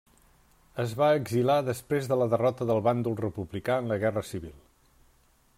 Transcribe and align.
Es 0.83 0.95
va 1.01 1.09
exiliar 1.17 1.57
després 1.67 2.09
de 2.13 2.19
la 2.21 2.29
derrota 2.37 2.69
del 2.71 2.83
bàndol 2.89 3.21
republicà 3.23 3.79
en 3.83 3.93
la 3.95 4.03
Guerra 4.07 4.29
Civil. 4.35 4.57